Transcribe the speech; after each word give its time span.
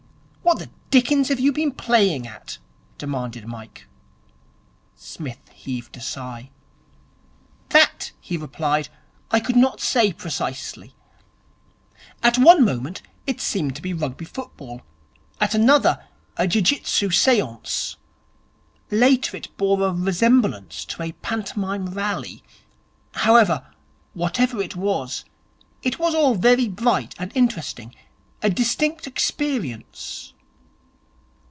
'What 0.43 0.57
the 0.59 0.69
dickens 0.89 1.29
have 1.29 1.39
you 1.39 1.53
been 1.53 1.71
playing 1.71 2.27
at?' 2.27 2.57
demanded 2.97 3.45
Mike. 3.47 3.87
Psmith 4.97 5.47
heaved 5.53 5.95
a 5.95 6.01
sigh. 6.01 6.49
'That,' 7.69 8.11
he 8.19 8.35
replied, 8.37 8.89
'I 9.29 9.39
could 9.41 9.55
not 9.55 9.79
say 9.79 10.11
precisely. 10.11 10.93
At 12.23 12.37
one 12.39 12.65
moment 12.65 13.01
it 13.27 13.39
seemed 13.39 13.75
to 13.77 13.81
be 13.83 13.93
Rugby 13.93 14.25
football, 14.25 14.81
at 15.39 15.53
another 15.55 16.05
a 16.35 16.47
jiu 16.47 16.61
jitsu 16.63 17.11
seance. 17.11 17.95
Later, 18.89 19.37
it 19.37 19.55
bore 19.57 19.81
a 19.87 19.93
resemblance 19.93 20.83
to 20.85 21.03
a 21.03 21.11
pantomime 21.13 21.85
rally. 21.85 22.43
However, 23.13 23.65
whatever 24.15 24.59
it 24.61 24.75
was, 24.75 25.23
it 25.83 25.97
was 25.99 26.13
all 26.15 26.33
very 26.35 26.67
bright 26.67 27.13
and 27.19 27.31
interesting. 27.37 27.95
A 28.43 28.49
distinct 28.49 29.05
experience.' 29.07 30.33